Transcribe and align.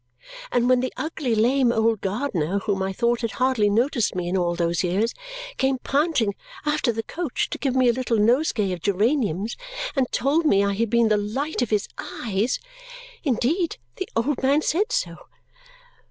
and 0.51 0.67
when 0.67 0.79
the 0.79 0.91
ugly 0.97 1.35
lame 1.35 1.71
old 1.71 2.01
gardener, 2.01 2.57
who 2.61 2.83
I 2.83 2.91
thought 2.91 3.21
had 3.21 3.33
hardly 3.33 3.69
noticed 3.69 4.15
me 4.15 4.27
in 4.27 4.35
all 4.35 4.55
those 4.55 4.83
years, 4.83 5.13
came 5.57 5.77
panting 5.77 6.33
after 6.65 6.91
the 6.91 7.03
coach 7.03 7.51
to 7.51 7.59
give 7.59 7.75
me 7.75 7.87
a 7.87 7.93
little 7.93 8.17
nosegay 8.17 8.71
of 8.71 8.81
geraniums 8.81 9.55
and 9.95 10.11
told 10.11 10.43
me 10.47 10.65
I 10.65 10.73
had 10.73 10.89
been 10.89 11.09
the 11.09 11.17
light 11.17 11.61
of 11.61 11.69
his 11.69 11.87
eyes 11.99 12.57
indeed 13.23 13.77
the 13.97 14.09
old 14.15 14.41
man 14.41 14.63
said 14.63 14.91
so! 14.91 15.17